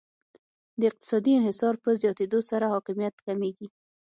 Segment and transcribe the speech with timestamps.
[0.79, 3.67] د اقتصادي انحصار په زیاتیدو سره حاکمیت کمیږي